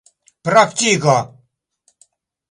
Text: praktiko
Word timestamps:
praktiko 0.47 1.17